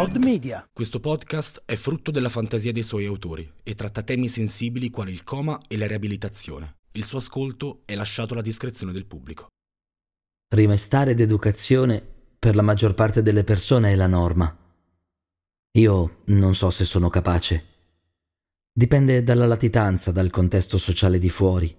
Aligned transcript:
Pod 0.00 0.16
Media. 0.16 0.66
Questo 0.72 0.98
podcast 0.98 1.60
è 1.66 1.74
frutto 1.74 2.10
della 2.10 2.30
fantasia 2.30 2.72
dei 2.72 2.82
suoi 2.82 3.04
autori 3.04 3.46
e 3.62 3.74
tratta 3.74 4.02
temi 4.02 4.30
sensibili 4.30 4.88
quali 4.88 5.12
il 5.12 5.24
coma 5.24 5.60
e 5.68 5.76
la 5.76 5.86
riabilitazione. 5.86 6.78
Il 6.92 7.04
suo 7.04 7.18
ascolto 7.18 7.82
è 7.84 7.94
lasciato 7.94 8.32
alla 8.32 8.40
discrezione 8.40 8.94
del 8.94 9.04
pubblico. 9.04 9.48
Rimestare 10.54 11.10
ed 11.10 11.20
educazione 11.20 12.02
per 12.38 12.54
la 12.54 12.62
maggior 12.62 12.94
parte 12.94 13.20
delle 13.20 13.44
persone 13.44 13.92
è 13.92 13.94
la 13.94 14.06
norma. 14.06 14.56
Io 15.72 16.22
non 16.28 16.54
so 16.54 16.70
se 16.70 16.86
sono 16.86 17.10
capace. 17.10 17.64
Dipende 18.72 19.22
dalla 19.22 19.46
latitanza, 19.46 20.12
dal 20.12 20.30
contesto 20.30 20.78
sociale 20.78 21.18
di 21.18 21.28
fuori. 21.28 21.76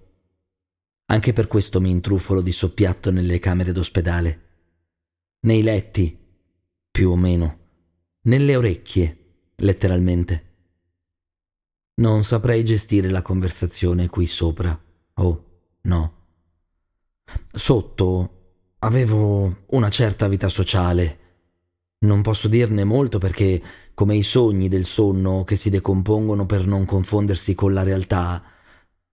Anche 1.06 1.34
per 1.34 1.48
questo 1.48 1.82
mi 1.82 1.90
intrufolo 1.90 2.42
di 2.42 2.52
soppiatto 2.52 3.10
nelle 3.10 3.40
camere 3.40 3.72
d'ospedale. 3.72 4.42
Nei 5.48 5.64
letti, 5.64 6.16
più 6.92 7.10
o 7.10 7.16
meno. 7.16 7.61
Nelle 8.24 8.56
orecchie, 8.56 9.18
letteralmente. 9.56 10.50
Non 11.96 12.24
saprei 12.24 12.64
gestire 12.64 13.10
la 13.10 13.24
conversazione 13.24 14.10
qui 14.10 14.28
sopra. 14.28 14.80
Oh, 15.16 15.46
no. 15.82 16.14
Sotto 17.52 18.42
avevo 18.80 19.64
una 19.70 19.90
certa 19.90 20.28
vita 20.28 20.50
sociale. 20.50 21.18
Non 22.00 22.22
posso 22.22 22.48
dirne 22.48 22.84
molto 22.84 23.18
perché, 23.18 23.62
come 23.96 24.16
i 24.16 24.24
sogni 24.24 24.70
del 24.70 24.86
sonno 24.86 25.44
che 25.44 25.56
si 25.56 25.72
decompongono 25.72 26.46
per 26.46 26.68
non 26.68 26.86
confondersi 26.86 27.56
con 27.56 27.74
la 27.74 27.82
realtà, 27.82 28.44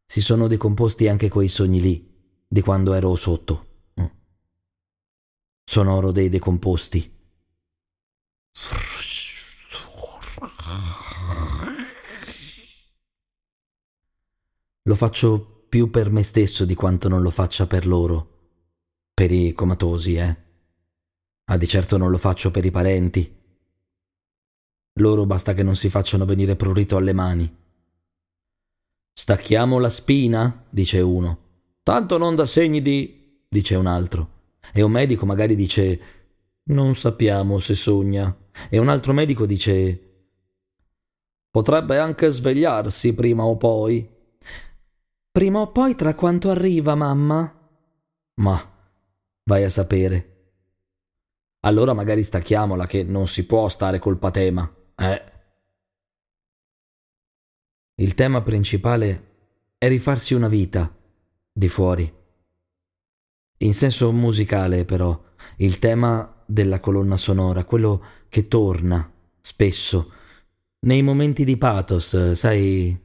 si 0.04 0.20
sono 0.20 0.48
decomposti 0.48 1.08
anche 1.08 1.30
quei 1.30 1.48
sogni 1.48 1.80
lì, 1.80 2.14
di 2.46 2.60
quando 2.60 2.92
ero 2.92 3.16
sotto. 3.16 3.66
Mm. 4.00 4.06
Sonoro 5.64 6.12
dei 6.12 6.28
decomposti. 6.28 7.16
Lo 14.82 14.94
faccio 14.94 15.66
più 15.68 15.90
per 15.90 16.10
me 16.10 16.22
stesso 16.22 16.64
di 16.64 16.74
quanto 16.74 17.08
non 17.08 17.20
lo 17.20 17.30
faccia 17.30 17.66
per 17.66 17.86
loro. 17.86 18.36
Per 19.12 19.30
i 19.30 19.52
comatosi, 19.52 20.14
eh. 20.14 20.36
Ma 21.44 21.56
di 21.58 21.68
certo 21.68 21.98
non 21.98 22.10
lo 22.10 22.16
faccio 22.16 22.50
per 22.50 22.64
i 22.64 22.70
parenti. 22.70 23.36
Loro 24.94 25.26
basta 25.26 25.52
che 25.52 25.62
non 25.62 25.76
si 25.76 25.90
facciano 25.90 26.24
venire 26.24 26.56
prurito 26.56 26.96
alle 26.96 27.12
mani. 27.12 27.56
Stacchiamo 29.12 29.78
la 29.78 29.90
spina, 29.90 30.64
dice 30.70 31.00
uno. 31.00 31.38
Tanto 31.82 32.16
non 32.16 32.34
dà 32.34 32.46
segni 32.46 32.80
di... 32.80 33.44
dice 33.46 33.74
un 33.74 33.86
altro. 33.86 34.56
E 34.72 34.80
un 34.80 34.90
medico 34.90 35.26
magari 35.26 35.54
dice... 35.54 36.00
non 36.64 36.94
sappiamo 36.94 37.58
se 37.58 37.74
sogna. 37.74 38.34
E 38.70 38.78
un 38.78 38.88
altro 38.88 39.12
medico 39.12 39.44
dice... 39.44 40.07
potrebbe 41.50 41.98
anche 41.98 42.30
svegliarsi 42.30 43.14
prima 43.14 43.44
o 43.44 43.56
poi. 43.56 44.16
Prima 45.30 45.60
o 45.60 45.70
poi 45.70 45.94
tra 45.94 46.14
quanto 46.14 46.50
arriva, 46.50 46.94
mamma? 46.94 47.52
Ma 48.34 48.72
vai 49.44 49.64
a 49.64 49.70
sapere. 49.70 50.34
Allora 51.60 51.92
magari 51.92 52.22
stacchiamola 52.22 52.86
che 52.86 53.02
non 53.02 53.26
si 53.26 53.46
può 53.46 53.68
stare 53.68 53.98
col 53.98 54.18
patema, 54.18 54.72
eh. 54.96 55.32
Il 57.96 58.14
tema 58.14 58.42
principale 58.42 59.26
è 59.76 59.88
rifarsi 59.88 60.34
una 60.34 60.48
vita 60.48 60.94
di 61.52 61.68
fuori. 61.68 62.14
In 63.58 63.74
senso 63.74 64.12
musicale, 64.12 64.84
però, 64.84 65.20
il 65.56 65.80
tema 65.80 66.42
della 66.46 66.78
colonna 66.78 67.16
sonora, 67.16 67.64
quello 67.64 68.04
che 68.28 68.46
torna 68.46 69.10
spesso 69.40 70.12
nei 70.80 71.02
momenti 71.02 71.44
di 71.44 71.56
pathos, 71.56 72.32
sai, 72.32 72.96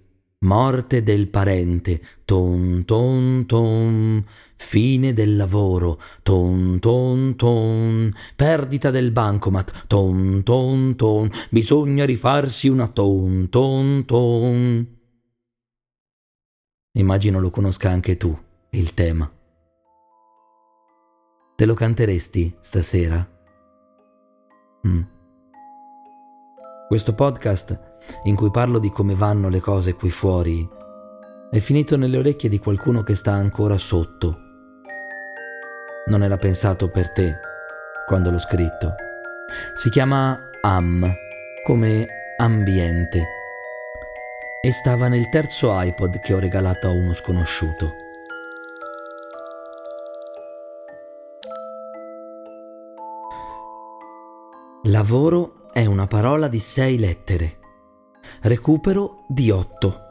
morte 0.44 1.04
del 1.04 1.30
parente, 1.30 2.02
ton 2.26 2.84
ton 2.86 3.46
ton, 3.46 4.26
fine 4.56 5.14
del 5.14 5.36
lavoro, 5.36 6.00
ton 6.22 6.80
ton 6.80 7.36
ton, 7.36 8.14
perdita 8.36 8.92
del 8.92 9.12
bancomat, 9.12 9.88
ton 9.88 10.44
ton 10.44 10.96
ton, 10.96 11.30
bisogna 11.50 12.06
rifarsi 12.06 12.68
una 12.68 12.88
ton 12.88 13.50
ton 13.50 14.04
ton. 14.06 14.88
Immagino 16.96 17.40
lo 17.40 17.50
conosca 17.50 17.90
anche 17.90 18.18
tu, 18.18 18.38
il 18.72 18.94
tema. 18.94 19.32
Te 21.56 21.66
lo 21.66 21.74
canteresti 21.74 22.56
stasera? 22.62 23.28
Mm. 24.88 25.13
Questo 26.88 27.14
podcast 27.14 27.80
in 28.26 28.36
cui 28.36 28.52
parlo 28.52 28.78
di 28.78 28.92
come 28.92 29.16
vanno 29.16 29.48
le 29.48 29.60
cose 29.60 29.94
qui 29.94 30.10
fuori, 30.10 30.68
è 31.50 31.60
finito 31.60 31.96
nelle 31.96 32.18
orecchie 32.18 32.50
di 32.50 32.60
qualcuno 32.60 33.04
che 33.04 33.16
sta 33.16 33.32
ancora 33.32 33.78
sotto. 33.78 34.38
Non 36.08 36.24
era 36.24 36.38
pensato 36.38 36.90
per 36.90 37.12
te 37.12 37.36
quando 38.06 38.30
l'ho 38.30 38.38
scritto. 38.38 38.96
Si 39.76 39.90
chiama 39.90 40.38
Am, 40.62 41.12
come 41.64 42.08
ambiente. 42.38 43.26
E 44.62 44.72
stava 44.72 45.08
nel 45.08 45.30
terzo 45.30 45.70
iPod 45.72 46.20
che 46.20 46.34
ho 46.34 46.40
regalato 46.40 46.88
a 46.88 46.92
uno 46.92 47.14
sconosciuto. 47.14 47.96
Lavoro 54.84 55.63
è 55.74 55.86
una 55.86 56.06
parola 56.06 56.48
di 56.48 56.60
sei 56.60 57.00
lettere. 57.00 57.60
Recupero 58.42 59.26
di 59.28 59.50
8. 59.50 60.02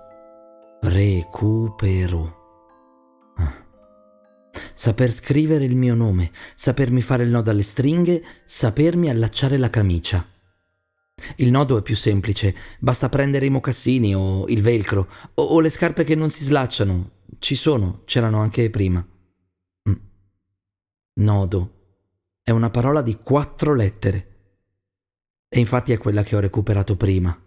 Recupero. 0.80 2.36
Ah. 3.36 3.64
Saper 4.74 5.12
scrivere 5.12 5.64
il 5.64 5.76
mio 5.76 5.94
nome, 5.94 6.32
sapermi 6.56 7.00
fare 7.00 7.22
il 7.22 7.30
nodo 7.30 7.50
alle 7.50 7.62
stringhe, 7.62 8.24
sapermi 8.44 9.08
allacciare 9.08 9.56
la 9.56 9.70
camicia. 9.70 10.26
Il 11.36 11.52
nodo 11.52 11.78
è 11.78 11.82
più 11.82 11.94
semplice, 11.94 12.56
basta 12.80 13.08
prendere 13.08 13.46
i 13.46 13.50
mocassini 13.50 14.16
o 14.16 14.48
il 14.48 14.62
velcro 14.62 15.08
o, 15.34 15.42
o 15.44 15.60
le 15.60 15.70
scarpe 15.70 16.02
che 16.02 16.16
non 16.16 16.30
si 16.30 16.42
slacciano. 16.42 17.10
Ci 17.38 17.54
sono, 17.54 18.02
c'erano 18.04 18.40
anche 18.40 18.68
prima. 18.68 19.06
Mm. 19.88 19.94
Nodo 21.20 21.72
è 22.42 22.50
una 22.50 22.70
parola 22.70 23.00
di 23.00 23.16
quattro 23.16 23.74
lettere. 23.74 24.31
E 25.54 25.60
infatti 25.60 25.92
è 25.92 25.98
quella 25.98 26.22
che 26.22 26.34
ho 26.34 26.40
recuperato 26.40 26.96
prima. 26.96 27.38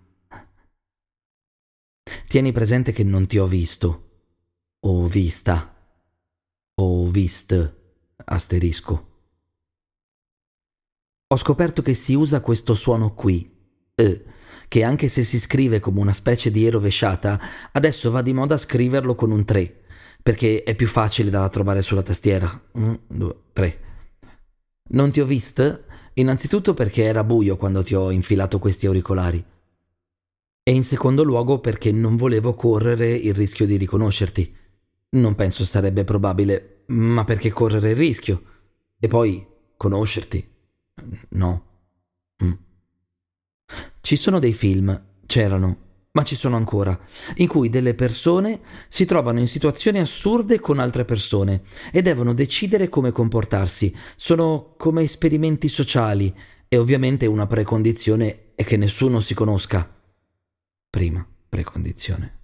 Tieni 2.27 2.51
presente 2.51 2.91
che 2.91 3.03
non 3.03 3.25
ti 3.25 3.39
ho 3.39 3.47
visto, 3.47 4.09
o 4.85 5.07
vista, 5.07 5.75
o 6.75 7.07
vist, 7.07 7.75
asterisco. 8.25 9.13
Ho 11.29 11.35
scoperto 11.35 11.81
che 11.81 11.95
si 11.95 12.13
usa 12.13 12.41
questo 12.41 12.75
suono 12.75 13.15
qui, 13.15 13.51
e, 13.95 14.25
che 14.67 14.83
anche 14.83 15.07
se 15.07 15.23
si 15.23 15.39
scrive 15.39 15.79
come 15.79 15.99
una 15.99 16.13
specie 16.13 16.51
di 16.51 16.67
E 16.67 16.69
rovesciata, 16.69 17.41
adesso 17.71 18.11
va 18.11 18.21
di 18.21 18.33
moda 18.33 18.55
scriverlo 18.55 19.15
con 19.15 19.31
un 19.31 19.43
3, 19.43 19.83
perché 20.21 20.61
è 20.61 20.75
più 20.75 20.87
facile 20.87 21.31
da 21.31 21.49
trovare 21.49 21.81
sulla 21.81 22.03
tastiera. 22.03 22.69
1, 22.73 22.99
2, 23.07 23.35
3. 23.51 23.79
Non 24.89 25.09
ti 25.09 25.21
ho 25.21 25.25
visto? 25.25 25.85
Innanzitutto 26.17 26.73
perché 26.73 27.03
era 27.03 27.23
buio 27.23 27.57
quando 27.57 27.83
ti 27.83 27.93
ho 27.93 28.09
infilato 28.09 28.57
questi 28.59 28.85
auricolari 28.85 29.43
e 30.63 30.71
in 30.71 30.83
secondo 30.83 31.23
luogo 31.23 31.59
perché 31.59 31.91
non 31.91 32.15
volevo 32.15 32.55
correre 32.55 33.13
il 33.13 33.33
rischio 33.33 33.65
di 33.65 33.75
riconoscerti. 33.75 34.55
Non 35.09 35.35
penso 35.35 35.63
sarebbe 35.63 36.03
probabile, 36.03 36.83
ma 36.87 37.23
perché 37.23 37.51
correre 37.51 37.91
il 37.91 37.95
rischio? 37.97 38.43
E 38.97 39.07
poi 39.07 39.45
conoscerti? 39.75 40.49
No. 41.29 41.65
Mm. 42.43 42.51
Ci 44.01 44.15
sono 44.15 44.39
dei 44.39 44.53
film, 44.53 45.03
c'erano, 45.25 45.77
ma 46.15 46.23
ci 46.23 46.35
sono 46.35 46.55
ancora, 46.55 46.97
in 47.35 47.47
cui 47.47 47.69
delle 47.69 47.93
persone 47.93 48.61
si 48.87 49.05
trovano 49.05 49.39
in 49.39 49.47
situazioni 49.47 49.99
assurde 49.99 50.59
con 50.59 50.79
altre 50.79 51.03
persone 51.03 51.63
e 51.91 52.01
devono 52.01 52.33
decidere 52.33 52.87
come 52.87 53.11
comportarsi. 53.11 53.95
Sono 54.15 54.75
come 54.77 55.03
esperimenti 55.03 55.67
sociali 55.67 56.33
e 56.67 56.77
ovviamente 56.77 57.25
una 57.25 57.47
precondizione 57.47 58.53
è 58.55 58.63
che 58.63 58.77
nessuno 58.77 59.19
si 59.19 59.33
conosca 59.33 59.93
prima 60.89 61.25
precondizione. 61.49 62.39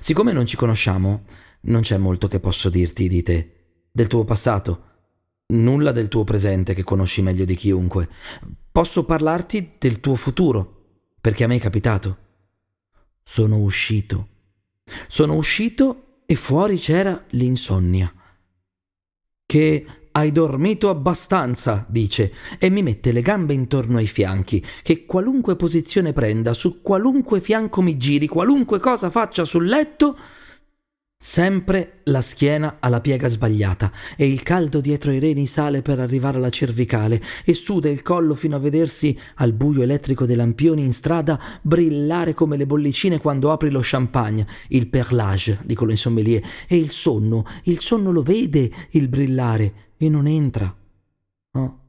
Siccome 0.00 0.32
non 0.32 0.44
ci 0.44 0.56
conosciamo, 0.56 1.24
non 1.62 1.80
c'è 1.80 1.96
molto 1.96 2.28
che 2.28 2.40
posso 2.40 2.68
dirti 2.68 3.08
di 3.08 3.22
te, 3.22 3.84
del 3.90 4.06
tuo 4.06 4.24
passato, 4.24 4.84
nulla 5.48 5.92
del 5.92 6.08
tuo 6.08 6.24
presente 6.24 6.74
che 6.74 6.84
conosci 6.84 7.22
meglio 7.22 7.46
di 7.46 7.54
chiunque. 7.54 8.08
Posso 8.70 9.04
parlarti 9.06 9.76
del 9.78 10.00
tuo 10.00 10.14
futuro, 10.14 11.04
perché 11.18 11.44
a 11.44 11.46
me 11.46 11.56
è 11.56 11.60
capitato. 11.60 12.24
Sono 13.28 13.58
uscito. 13.58 14.28
Sono 15.08 15.34
uscito 15.34 16.20
e 16.26 16.36
fuori 16.36 16.78
c'era 16.78 17.24
l'insonnia. 17.30 18.10
Che 19.44 19.86
hai 20.12 20.32
dormito 20.32 20.88
abbastanza, 20.88 21.84
dice, 21.88 22.32
e 22.58 22.70
mi 22.70 22.82
mette 22.82 23.10
le 23.10 23.22
gambe 23.22 23.52
intorno 23.52 23.98
ai 23.98 24.06
fianchi, 24.06 24.64
che 24.82 25.04
qualunque 25.04 25.56
posizione 25.56 26.12
prenda, 26.12 26.54
su 26.54 26.80
qualunque 26.80 27.40
fianco 27.40 27.82
mi 27.82 27.96
giri, 27.98 28.28
qualunque 28.28 28.78
cosa 28.78 29.10
faccia 29.10 29.44
sul 29.44 29.66
letto, 29.66 30.16
Sempre 31.18 32.00
la 32.04 32.20
schiena 32.20 32.76
alla 32.78 33.00
piega 33.00 33.28
sbagliata 33.28 33.90
e 34.16 34.28
il 34.28 34.42
caldo 34.42 34.80
dietro 34.80 35.10
i 35.10 35.18
reni 35.18 35.46
sale 35.46 35.80
per 35.80 35.98
arrivare 35.98 36.36
alla 36.36 36.50
cervicale 36.50 37.22
e 37.42 37.54
suda 37.54 37.88
il 37.88 38.02
collo 38.02 38.34
fino 38.34 38.54
a 38.54 38.58
vedersi 38.58 39.18
al 39.36 39.54
buio 39.54 39.82
elettrico 39.82 40.26
dei 40.26 40.36
lampioni 40.36 40.84
in 40.84 40.92
strada 40.92 41.40
brillare 41.62 42.34
come 42.34 42.58
le 42.58 42.66
bollicine 42.66 43.18
quando 43.18 43.50
apri 43.50 43.70
lo 43.70 43.80
champagne, 43.82 44.46
il 44.68 44.88
perlage, 44.88 45.60
dicono 45.64 45.90
i 45.90 45.96
sommelier, 45.96 46.42
e 46.68 46.76
il 46.76 46.90
sonno, 46.90 47.46
il 47.64 47.78
sonno 47.80 48.12
lo 48.12 48.22
vede 48.22 48.70
il 48.90 49.08
brillare 49.08 49.94
e 49.96 50.08
non 50.10 50.26
entra. 50.26 50.72
Oh. 51.52 51.85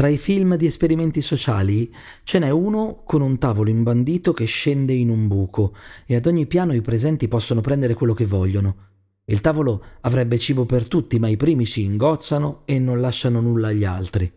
Tra 0.00 0.08
i 0.08 0.16
film 0.16 0.56
di 0.56 0.64
esperimenti 0.64 1.20
sociali 1.20 1.94
ce 2.24 2.38
n'è 2.38 2.48
uno 2.48 3.02
con 3.04 3.20
un 3.20 3.36
tavolo 3.36 3.68
imbandito 3.68 4.32
che 4.32 4.46
scende 4.46 4.94
in 4.94 5.10
un 5.10 5.28
buco 5.28 5.74
e 6.06 6.16
ad 6.16 6.24
ogni 6.24 6.46
piano 6.46 6.72
i 6.72 6.80
presenti 6.80 7.28
possono 7.28 7.60
prendere 7.60 7.92
quello 7.92 8.14
che 8.14 8.24
vogliono. 8.24 8.76
Il 9.26 9.42
tavolo 9.42 9.84
avrebbe 10.00 10.38
cibo 10.38 10.64
per 10.64 10.88
tutti, 10.88 11.18
ma 11.18 11.28
i 11.28 11.36
primi 11.36 11.66
si 11.66 11.82
ingozzano 11.82 12.62
e 12.64 12.78
non 12.78 12.98
lasciano 13.02 13.42
nulla 13.42 13.68
agli 13.68 13.84
altri. 13.84 14.32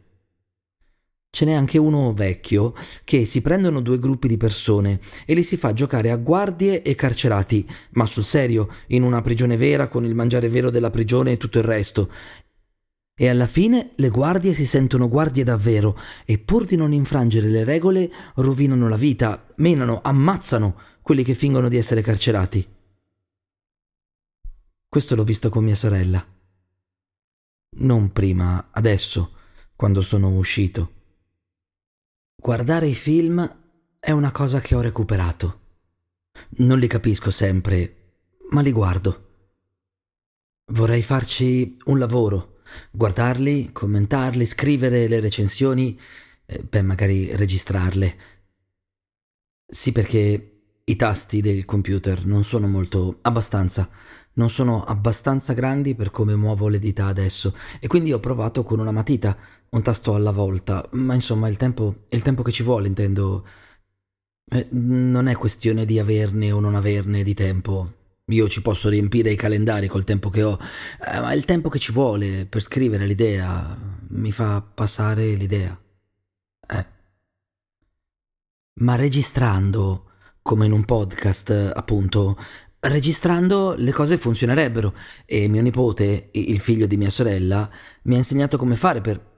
Ce 1.36 1.45
n'è 1.45 1.54
anche 1.54 1.80
uno 1.80 2.13
vecchio 2.13 2.75
che 3.04 3.25
si 3.25 3.42
prendono 3.42 3.80
due 3.80 3.98
gruppi 3.98 4.27
di 4.27 4.38
persone 4.38 5.00
e 5.25 5.33
li 5.33 5.42
si 5.42 5.57
fa 5.57 5.74
giocare 5.74 6.12
a 6.12 6.18
guardie 6.18 6.83
e 6.83 6.94
carcerati, 6.94 7.68
ma 7.94 8.06
sul 8.06 8.24
serio, 8.24 8.68
in 8.89 9.01
una 9.01 9.21
prigione 9.21 9.57
vera 9.57 9.88
con 9.88 10.06
il 10.06 10.13
mangiare 10.13 10.48
vero 10.48 10.69
della 10.69 10.92
prigione 10.92 11.31
e 11.31 11.38
tutto 11.38 11.57
il 11.57 11.63
resto, 11.63 12.12
e 13.15 13.30
alla 13.30 13.45
fine 13.45 13.92
le 13.95 14.10
guardie 14.10 14.54
si 14.54 14.65
sentono 14.65 15.07
guardie 15.07 15.44
davvero 15.44 15.98
e 16.25 16.39
pur 16.39 16.65
di 16.65 16.75
non 16.75 16.94
infrangere 16.94 17.48
le 17.48 17.63
regole 17.63 18.12
rovinano 18.36 18.89
la 18.89 18.98
vita, 18.98 19.54
menano, 19.57 20.01
ammazzano 20.01 20.80
quelli 21.01 21.24
che 21.24 21.36
fingono 21.36 21.69
di 21.69 21.77
essere 21.77 22.01
carcerati. 22.01 22.68
Questo 24.88 25.15
l'ho 25.15 25.24
visto 25.24 25.50
con 25.50 25.63
mia 25.63 25.75
sorella. 25.75 26.25
Non 27.75 28.12
prima, 28.12 28.69
adesso, 28.71 29.33
quando 29.75 30.01
sono 30.01 30.30
uscito. 30.36 30.92
Guardare 32.36 32.88
i 32.88 32.95
film 32.95 33.57
è 34.00 34.12
una 34.12 34.31
cosa 34.31 34.59
che 34.59 34.75
ho 34.75 34.81
recuperato. 34.81 35.62
Non 36.57 36.80
li 36.80 36.88
capisco 36.88 37.31
sempre, 37.31 38.27
ma 38.51 38.62
li 38.62 38.71
guardo. 38.71 39.30
Vorrei 40.71 41.01
farci 41.01 41.77
un 41.86 42.00
lavoro 42.00 42.53
guardarli, 42.92 43.72
commentarli, 43.72 44.46
scrivere 44.46 45.08
le 45.08 45.20
recensioni, 45.20 46.00
eh, 46.46 46.60
beh, 46.60 46.81
magari 46.81 47.36
registrarle. 47.36 48.18
Sì, 49.66 49.92
perché 49.92 50.54
i 50.86 50.96
tasti 50.96 51.42
del 51.42 51.66
computer 51.66 52.25
non 52.25 52.44
sono 52.44 52.68
molto 52.68 53.20
abbastanza, 53.22 53.90
non 54.34 54.50
sono 54.50 54.84
abbastanza 54.84 55.54
grandi 55.54 55.96
per 55.96 56.12
come 56.12 56.36
muovo 56.36 56.68
le 56.68 56.80
dita 56.80 57.06
adesso 57.06 57.56
e 57.80 57.88
quindi 57.88 58.12
ho 58.14 58.20
provato 58.20 58.64
con 58.64 58.80
una 58.80 58.92
matita, 58.92 59.38
un 59.69 59.81
tasto 59.81 60.14
alla 60.14 60.31
volta, 60.31 60.88
ma 60.92 61.14
insomma 61.14 61.48
il 61.48 61.58
tempo, 61.58 62.06
il 62.10 62.22
tempo 62.22 62.44
che 62.44 62.52
ci 62.52 62.64
vuole, 62.64 62.88
intendo. 62.88 63.46
Eh, 64.52 64.68
non 64.72 65.28
è 65.28 65.36
questione 65.36 65.86
di 65.86 66.00
averne 66.00 66.52
o 66.52 66.60
non 66.60 66.76
averne 66.76 67.24
di 67.24 67.34
tempo, 67.34 68.03
io 68.33 68.50
ci 68.50 68.62
posso 68.62 68.89
riempire 68.89 69.31
i 69.31 69.35
calendari 69.35 69.88
col 69.88 70.03
tempo 70.03 70.30
che 70.30 70.44
ho, 70.44 70.59
eh, 71.06 71.19
ma 71.19 71.33
il 71.33 71.45
tempo 71.45 71.69
che 71.69 71.80
ci 71.80 71.91
vuole 71.91 72.45
per 72.45 72.62
scrivere 72.62 73.06
l'idea 73.06 73.77
mi 74.09 74.31
fa 74.31 74.62
passare 74.62 75.33
l'idea. 75.33 75.80
Eh. 76.68 76.85
Ma 78.81 78.95
registrando, 78.95 80.12
come 80.41 80.65
in 80.65 80.71
un 80.71 80.85
podcast, 80.85 81.71
appunto, 81.74 82.38
registrando 82.80 83.75
le 83.77 83.91
cose 83.91 84.18
funzionerebbero 84.18 84.94
e 85.25 85.47
mio 85.47 85.62
nipote, 85.62 86.30
il 86.31 86.59
figlio 86.59 86.85
di 86.88 86.97
mia 86.97 87.09
sorella, 87.09 87.69
mi 88.03 88.15
ha 88.15 88.18
insegnato 88.18 88.57
come 88.57 88.75
fare 88.75 89.01
per... 89.01 89.31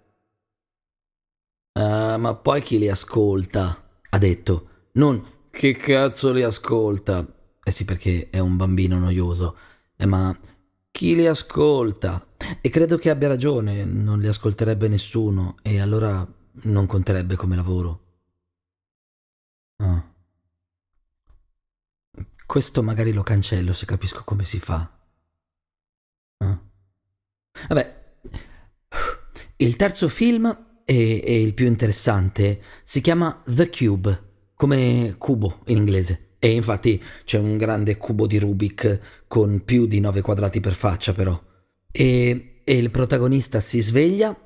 Uh, 1.77 2.17
ma 2.17 2.35
poi 2.35 2.61
chi 2.61 2.79
li 2.79 2.89
ascolta? 2.89 3.89
Ha 4.09 4.17
detto. 4.17 4.69
Non 4.93 5.33
che 5.55 5.73
cazzo 5.77 6.33
li 6.33 6.43
ascolta? 6.43 7.25
Eh 7.67 7.71
sì, 7.71 7.83
perché 7.83 8.29
è 8.29 8.37
un 8.37 8.57
bambino 8.57 8.99
noioso. 8.99 9.57
Eh, 9.95 10.05
ma 10.05 10.37
chi 10.91 11.15
li 11.15 11.25
ascolta? 11.25 12.27
E 12.61 12.69
credo 12.69 12.97
che 12.99 13.09
abbia 13.09 13.27
ragione, 13.27 13.83
non 13.85 14.19
li 14.19 14.27
ascolterebbe 14.27 14.87
nessuno 14.87 15.55
e 15.63 15.79
allora 15.79 16.23
non 16.65 16.85
conterebbe 16.85 17.35
come 17.35 17.55
lavoro. 17.55 18.03
Ah. 19.77 20.13
Questo 22.45 22.83
magari 22.83 23.11
lo 23.11 23.23
cancello 23.23 23.73
se 23.73 23.87
capisco 23.87 24.23
come 24.23 24.43
si 24.43 24.59
fa. 24.59 24.87
Ah. 26.37 26.61
Vabbè, 27.67 28.17
il 29.57 29.75
terzo 29.75 30.07
film 30.07 30.45
e, 30.85 31.19
e 31.25 31.41
il 31.41 31.55
più 31.55 31.65
interessante 31.65 32.61
si 32.83 33.01
chiama 33.01 33.41
The 33.43 33.69
Cube, 33.71 34.51
come 34.53 35.15
cubo 35.17 35.61
in 35.65 35.77
inglese. 35.77 36.34
E 36.45 36.51
infatti 36.51 37.01
c'è 37.23 37.39
un 37.39 37.57
grande 37.57 37.97
cubo 37.97 38.27
di 38.27 38.37
Rubik 38.37 39.23
con 39.25 39.63
più 39.65 39.87
di 39.87 39.99
9 39.99 40.21
quadrati 40.21 40.59
per 40.59 40.75
faccia 40.75 41.11
però. 41.11 41.41
E, 41.91 42.61
e 42.63 42.77
il 42.77 42.91
protagonista 42.91 43.59
si 43.59 43.81
sveglia, 43.81 44.39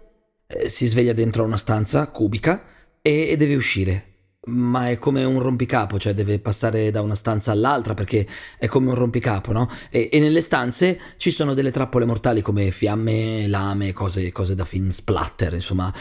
eh, 0.48 0.70
si 0.70 0.88
sveglia 0.88 1.12
dentro 1.12 1.44
una 1.44 1.58
stanza 1.58 2.08
cubica 2.08 2.64
e, 3.02 3.28
e 3.28 3.36
deve 3.36 3.56
uscire. 3.56 4.06
Ma 4.46 4.90
è 4.90 4.98
come 4.98 5.26
un 5.26 5.40
rompicapo, 5.40 6.00
cioè 6.00 6.14
deve 6.14 6.40
passare 6.40 6.90
da 6.90 7.02
una 7.02 7.16
stanza 7.16 7.52
all'altra 7.52 7.96
perché 7.96 8.26
è 8.58 8.68
come 8.68 8.88
un 8.88 8.96
rompicapo, 8.96 9.52
no? 9.52 9.70
E, 9.90 10.08
e 10.10 10.20
nelle 10.22 10.40
stanze 10.40 10.98
ci 11.18 11.32
sono 11.32 11.54
delle 11.54 11.72
trappole 11.72 12.06
mortali 12.06 12.42
come 12.42 12.72
fiamme, 12.72 13.46
lame, 13.46 13.92
cose, 13.92 14.32
cose 14.32 14.56
da 14.56 14.64
film 14.64 14.88
splatter, 14.88 15.56
insomma. 15.56 15.94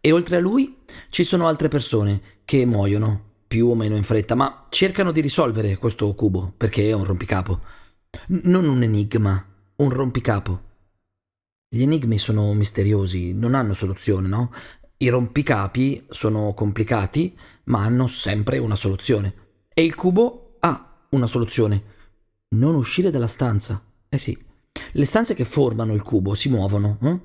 E 0.00 0.12
oltre 0.12 0.36
a 0.36 0.40
lui 0.40 0.78
ci 1.10 1.24
sono 1.24 1.46
altre 1.46 1.68
persone 1.68 2.40
che 2.46 2.64
muoiono 2.64 3.31
più 3.52 3.66
o 3.66 3.74
meno 3.74 3.96
in 3.96 4.02
fretta, 4.02 4.34
ma 4.34 4.64
cercano 4.70 5.12
di 5.12 5.20
risolvere 5.20 5.76
questo 5.76 6.14
cubo 6.14 6.54
perché 6.56 6.88
è 6.88 6.92
un 6.92 7.04
rompicapo. 7.04 7.60
N- 8.28 8.40
non 8.44 8.66
un 8.66 8.82
enigma, 8.82 9.46
un 9.76 9.90
rompicapo. 9.90 10.60
Gli 11.68 11.82
enigmi 11.82 12.16
sono 12.16 12.50
misteriosi, 12.54 13.34
non 13.34 13.54
hanno 13.54 13.74
soluzione, 13.74 14.26
no? 14.26 14.54
I 14.96 15.10
rompicapi 15.10 16.06
sono 16.08 16.54
complicati, 16.54 17.38
ma 17.64 17.82
hanno 17.82 18.06
sempre 18.06 18.56
una 18.56 18.74
soluzione. 18.74 19.34
E 19.74 19.84
il 19.84 19.94
cubo 19.94 20.56
ha 20.60 21.06
una 21.10 21.26
soluzione. 21.26 21.82
Non 22.54 22.74
uscire 22.74 23.10
dalla 23.10 23.26
stanza. 23.26 23.84
Eh 24.08 24.16
sì. 24.16 24.46
Le 24.92 25.04
stanze 25.04 25.34
che 25.34 25.44
formano 25.44 25.92
il 25.92 26.00
cubo 26.00 26.32
si 26.32 26.48
muovono, 26.48 26.96
eh? 27.02 27.20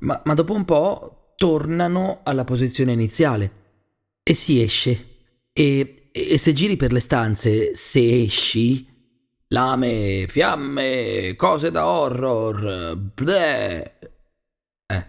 ma, 0.00 0.20
ma 0.22 0.34
dopo 0.34 0.52
un 0.52 0.66
po' 0.66 1.32
tornano 1.34 2.20
alla 2.24 2.44
posizione 2.44 2.92
iniziale 2.92 3.60
e 4.22 4.34
si 4.34 4.60
esce 4.60 5.06
e, 5.52 6.08
e 6.10 6.38
se 6.38 6.52
giri 6.52 6.76
per 6.76 6.92
le 6.92 7.00
stanze, 7.00 7.74
se 7.74 8.22
esci, 8.22 8.86
lame, 9.48 10.26
fiamme, 10.28 11.34
cose 11.36 11.70
da 11.70 11.86
horror, 11.86 12.96
bleh. 12.96 13.98
Eh. 14.86 15.06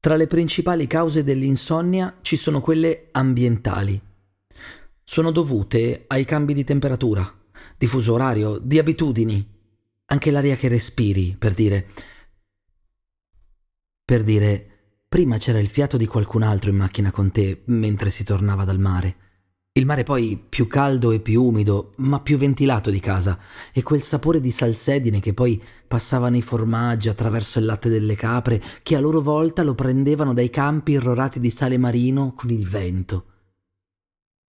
Tra 0.00 0.16
le 0.16 0.26
principali 0.26 0.86
cause 0.86 1.22
dell'insonnia 1.22 2.18
ci 2.22 2.36
sono 2.36 2.60
quelle 2.60 3.08
ambientali. 3.12 4.00
Sono 5.02 5.30
dovute 5.30 6.04
ai 6.06 6.24
cambi 6.24 6.54
di 6.54 6.64
temperatura, 6.64 7.30
di 7.76 7.86
fuso 7.86 8.14
orario, 8.14 8.58
di 8.58 8.78
abitudini, 8.78 9.46
anche 10.06 10.30
l'aria 10.30 10.56
che 10.56 10.68
respiri, 10.68 11.36
per 11.38 11.52
dire. 11.52 11.88
Per 14.04 14.22
dire 14.22 14.73
Prima 15.14 15.38
c'era 15.38 15.60
il 15.60 15.68
fiato 15.68 15.96
di 15.96 16.08
qualcun 16.08 16.42
altro 16.42 16.70
in 16.70 16.76
macchina 16.76 17.12
con 17.12 17.30
te 17.30 17.62
mentre 17.66 18.10
si 18.10 18.24
tornava 18.24 18.64
dal 18.64 18.80
mare. 18.80 19.16
Il 19.74 19.86
mare 19.86 20.02
poi 20.02 20.36
più 20.36 20.66
caldo 20.66 21.12
e 21.12 21.20
più 21.20 21.40
umido, 21.40 21.92
ma 21.98 22.18
più 22.18 22.36
ventilato 22.36 22.90
di 22.90 22.98
casa, 22.98 23.38
e 23.72 23.84
quel 23.84 24.02
sapore 24.02 24.40
di 24.40 24.50
salsedine 24.50 25.20
che 25.20 25.32
poi 25.32 25.62
passava 25.86 26.30
nei 26.30 26.42
formaggi 26.42 27.08
attraverso 27.08 27.60
il 27.60 27.64
latte 27.64 27.88
delle 27.88 28.16
capre, 28.16 28.60
che 28.82 28.96
a 28.96 29.00
loro 29.00 29.20
volta 29.20 29.62
lo 29.62 29.76
prendevano 29.76 30.34
dai 30.34 30.50
campi 30.50 30.90
irrorati 30.90 31.38
di 31.38 31.50
sale 31.50 31.78
marino 31.78 32.32
con 32.34 32.50
il 32.50 32.66
vento. 32.66 33.26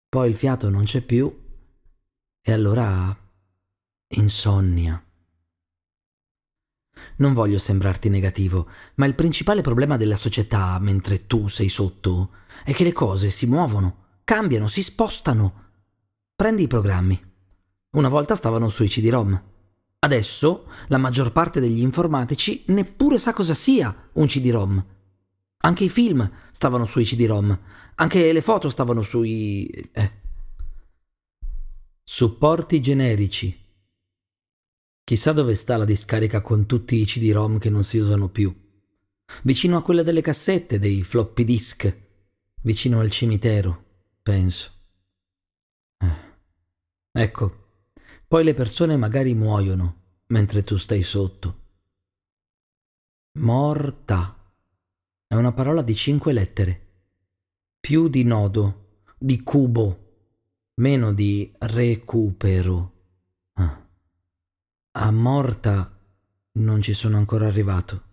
Poi 0.08 0.29
il 0.29 0.36
fiato 0.38 0.70
non 0.70 0.86
c'è 0.86 1.01
più, 1.01 1.29
e 2.41 2.51
allora 2.53 3.13
insonnia. 4.15 5.03
Non 7.17 7.33
voglio 7.33 7.59
sembrarti 7.59 8.09
negativo, 8.09 8.67
ma 8.95 9.05
il 9.05 9.15
principale 9.15 9.62
problema 9.62 9.97
della 9.97 10.17
società, 10.17 10.77
mentre 10.79 11.27
tu 11.27 11.47
sei 11.47 11.69
sotto, 11.69 12.31
è 12.63 12.73
che 12.73 12.83
le 12.83 12.93
cose 12.93 13.29
si 13.29 13.45
muovono, 13.45 14.19
cambiano, 14.23 14.67
si 14.67 14.83
spostano. 14.83 15.62
Prendi 16.35 16.63
i 16.63 16.67
programmi. 16.67 17.21
Una 17.91 18.09
volta 18.09 18.35
stavano 18.35 18.69
sui 18.69 18.88
CD-ROM. 18.88 19.41
Adesso 20.00 20.67
la 20.88 20.97
maggior 20.97 21.31
parte 21.31 21.59
degli 21.59 21.79
informatici 21.79 22.63
neppure 22.67 23.17
sa 23.17 23.33
cosa 23.33 23.53
sia 23.53 24.09
un 24.13 24.25
CD-ROM. 24.25 24.85
Anche 25.65 25.83
i 25.85 25.89
film 25.89 26.29
stavano 26.51 26.85
sui 26.85 27.05
CD-ROM, 27.05 27.59
anche 27.95 28.31
le 28.33 28.41
foto 28.41 28.69
stavano 28.69 29.01
sui... 29.01 29.65
Eh. 29.67 30.21
Supporti 32.03 32.81
generici. 32.81 33.62
Chissà 35.03 35.33
dove 35.33 35.53
sta 35.55 35.75
la 35.75 35.86
discarica 35.86 36.41
con 36.41 36.65
tutti 36.65 36.95
i 36.95 37.05
CD-ROM 37.05 37.57
che 37.57 37.69
non 37.69 37.83
si 37.83 37.98
usano 37.98 38.29
più. 38.29 38.55
Vicino 39.43 39.77
a 39.77 39.83
quella 39.83 40.03
delle 40.03 40.22
cassette, 40.22 40.79
dei 40.79 41.03
floppy 41.03 41.43
disk. 41.43 42.01
Vicino 42.62 43.01
al 43.01 43.12
cimitero, 43.12 43.83
penso. 44.22 44.72
Eh. 45.98 46.31
Ecco, 47.12 47.63
poi 48.27 48.45
le 48.45 48.53
persone 48.53 48.95
magari 48.95 49.33
muoiono 49.33 50.22
mentre 50.27 50.62
tu 50.62 50.77
stai 50.77 51.03
sotto. 51.03 51.62
Morta. 53.39 54.38
È 55.27 55.36
una 55.36 55.51
parola 55.51 55.81
di 55.81 55.95
cinque 55.95 56.31
lettere. 56.31 56.81
Più 57.79 58.07
di 58.07 58.24
nodo, 58.24 59.01
di 59.17 59.43
cubo, 59.43 60.29
meno 60.75 61.12
di 61.12 61.53
recupero. 61.60 62.91
Ah. 63.53 63.82
A 64.95 65.12
morta 65.12 65.91
non 66.59 66.81
ci 66.81 66.93
sono 66.93 67.17
ancora 67.17 67.47
arrivato. 67.47 68.03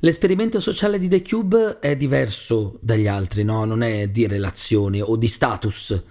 L'esperimento 0.00 0.60
sociale 0.60 0.98
di 0.98 1.08
The 1.08 1.22
Cube 1.22 1.80
è 1.80 1.96
diverso 1.96 2.78
dagli 2.80 3.08
altri, 3.08 3.42
no? 3.42 3.64
Non 3.64 3.82
è 3.82 4.08
di 4.08 4.26
relazione 4.26 5.00
o 5.00 5.16
di 5.16 5.26
status 5.26 6.04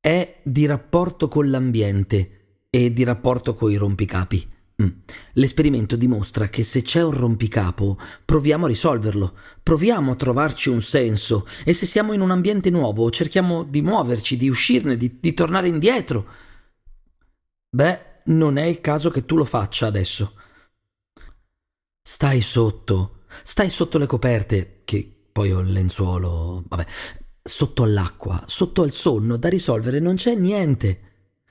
è 0.00 0.40
di 0.42 0.64
rapporto 0.66 1.28
con 1.28 1.50
l'ambiente 1.50 2.64
e 2.70 2.92
di 2.92 3.04
rapporto 3.04 3.54
con 3.54 3.70
i 3.70 3.76
rompicapi. 3.76 4.56
Mm. 4.80 4.90
L'esperimento 5.32 5.96
dimostra 5.96 6.48
che 6.48 6.62
se 6.62 6.82
c'è 6.82 7.02
un 7.02 7.10
rompicapo, 7.10 7.98
proviamo 8.24 8.66
a 8.66 8.68
risolverlo, 8.68 9.36
proviamo 9.60 10.12
a 10.12 10.16
trovarci 10.16 10.68
un 10.68 10.80
senso 10.82 11.46
e 11.64 11.72
se 11.72 11.84
siamo 11.84 12.12
in 12.12 12.20
un 12.20 12.30
ambiente 12.30 12.70
nuovo, 12.70 13.10
cerchiamo 13.10 13.64
di 13.64 13.82
muoverci, 13.82 14.36
di 14.36 14.48
uscirne, 14.48 14.96
di, 14.96 15.18
di 15.20 15.34
tornare 15.34 15.66
indietro. 15.66 16.26
Beh, 17.70 18.22
non 18.26 18.56
è 18.56 18.64
il 18.64 18.80
caso 18.80 19.10
che 19.10 19.24
tu 19.24 19.36
lo 19.36 19.44
faccia 19.44 19.86
adesso. 19.86 20.34
Stai 22.00 22.40
sotto, 22.40 23.24
stai 23.42 23.70
sotto 23.70 23.98
le 23.98 24.06
coperte, 24.06 24.82
che 24.84 25.28
poi 25.32 25.52
ho 25.52 25.58
il 25.58 25.72
lenzuolo, 25.72 26.64
vabbè, 26.68 26.86
sotto 27.42 27.82
all'acqua, 27.82 28.44
sotto 28.46 28.82
al 28.82 28.92
sonno, 28.92 29.36
da 29.36 29.48
risolvere 29.48 29.98
non 29.98 30.14
c'è 30.14 30.34
niente. 30.34 31.07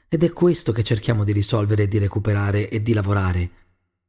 Ed 0.10 0.24
è 0.24 0.32
questo 0.32 0.72
che 0.72 0.84
cerchiamo 0.84 1.24
di 1.24 1.34
risolvere 1.34 1.88
di 1.88 1.98
recuperare 1.98 2.70
e 2.70 2.82
di 2.82 2.94
lavorare. 2.94 3.50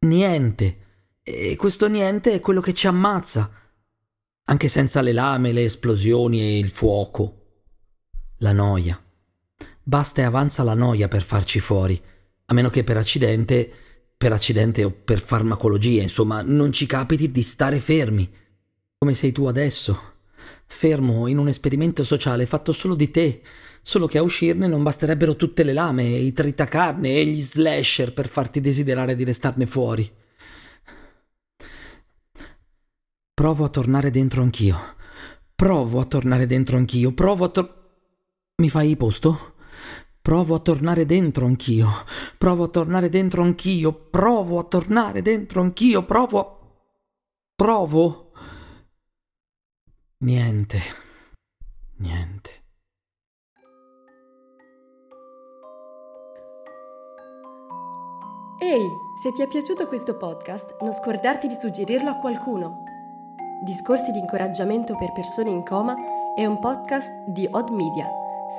Niente. 0.00 0.76
E 1.23 1.57
questo 1.57 1.88
niente 1.88 2.33
è 2.33 2.40
quello 2.40 2.61
che 2.61 2.73
ci 2.73 2.87
ammazza. 2.87 3.50
Anche 4.45 4.69
senza 4.69 5.00
le 5.00 5.12
lame, 5.12 5.52
le 5.52 5.64
esplosioni 5.64 6.40
e 6.40 6.59
il 6.59 6.71
fuoco. 6.71 7.47
La 8.38 8.52
noia. 8.52 9.02
Basta 9.83 10.21
e 10.21 10.25
avanza 10.25 10.62
la 10.62 10.75
noia 10.75 11.09
per 11.09 11.23
farci 11.23 11.61
fuori, 11.61 12.00
a 12.47 12.55
meno 12.55 12.71
che 12.71 12.85
per 12.85 12.97
accidente, 12.97 13.71
per 14.17 14.33
accidente 14.33 14.85
o 14.85 14.90
per 14.90 15.19
farmacologia, 15.19 16.02
insomma, 16.02 16.43
non 16.43 16.73
ci 16.73 16.87
capiti 16.87 17.33
di 17.33 17.43
stare 17.43 17.81
fermi, 17.81 18.31
come 18.99 19.14
sei 19.14 19.33
tu 19.33 19.47
adesso 19.47 20.18
fermo 20.67 21.26
in 21.26 21.38
un 21.38 21.49
esperimento 21.49 22.05
sociale 22.05 22.47
fatto 22.47 22.73
solo 22.73 22.95
di 22.95 23.11
te, 23.11 23.43
solo 23.83 24.07
che 24.07 24.19
a 24.19 24.23
uscirne 24.23 24.67
non 24.67 24.83
basterebbero 24.83 25.37
tutte 25.37 25.62
le 25.62 25.73
lame, 25.73 26.05
i 26.05 26.33
tritacarne 26.33 27.17
e 27.17 27.25
gli 27.26 27.40
slasher 27.40 28.12
per 28.12 28.28
farti 28.28 28.61
desiderare 28.61 29.17
di 29.17 29.25
restarne 29.25 29.67
fuori. 29.67 30.11
Provo 33.38 33.64
a 33.64 33.69
tornare 33.69 34.11
dentro 34.11 34.43
anch'io. 34.43 34.97
Provo 35.55 36.00
a 36.00 36.05
tornare 36.05 36.47
dentro 36.47 36.76
anch'io. 36.76 37.12
Provo 37.12 37.45
a 37.45 37.49
tor... 37.49 37.90
Mi 38.57 38.69
fai 38.69 38.97
posto? 38.97 39.55
Provo 40.21 40.57
a 40.57 40.59
tornare 40.59 41.07
dentro 41.07 41.47
anch'io. 41.47 41.88
Provo 42.37 42.64
a 42.64 42.69
tornare 42.69 43.09
dentro 43.09 43.43
anch'io. 43.43 43.93
Provo 43.93 44.59
a 44.59 44.64
tornare 44.64 45.23
dentro 45.23 45.61
anch'io. 45.61 46.05
Provo 46.05 46.40
a... 46.40 46.59
Provo. 47.55 48.28
Niente. 50.21 50.81
Niente. 51.99 52.51
Ehi, 58.61 58.89
se 59.23 59.33
ti 59.33 59.43
è 59.43 59.47
piaciuto 59.47 59.87
questo 59.87 60.17
podcast, 60.17 60.79
non 60.81 60.93
scordarti 60.93 61.47
di 61.47 61.55
suggerirlo 61.55 62.11
a 62.11 62.17
qualcuno. 62.17 62.83
Discorsi 63.63 64.11
di 64.11 64.19
incoraggiamento 64.19 64.97
per 64.97 65.13
persone 65.13 65.51
in 65.51 65.63
coma 65.63 65.95
è 66.35 66.45
un 66.45 66.59
podcast 66.59 67.29
di 67.29 67.47
Odd 67.49 67.69
Media, 67.69 68.11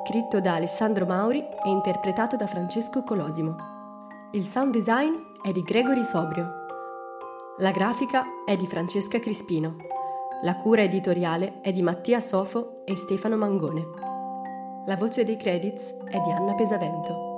scritto 0.01 0.39
da 0.39 0.53
Alessandro 0.53 1.05
Mauri 1.05 1.41
e 1.41 1.69
interpretato 1.69 2.37
da 2.37 2.47
Francesco 2.47 3.03
Colosimo. 3.03 3.57
Il 4.31 4.43
sound 4.43 4.71
design 4.71 5.13
è 5.41 5.51
di 5.51 5.61
Gregory 5.63 6.05
Sobrio. 6.05 6.49
La 7.57 7.71
grafica 7.71 8.23
è 8.45 8.55
di 8.55 8.65
Francesca 8.65 9.19
Crispino. 9.19 9.75
La 10.41 10.55
cura 10.55 10.83
editoriale 10.83 11.59
è 11.59 11.73
di 11.73 11.81
Mattia 11.81 12.21
Sofo 12.21 12.85
e 12.85 12.95
Stefano 12.95 13.35
Mangone. 13.35 13.85
La 14.85 14.95
voce 14.95 15.25
dei 15.25 15.35
credits 15.35 15.97
è 16.05 16.17
di 16.17 16.31
Anna 16.31 16.55
Pesavento. 16.55 17.28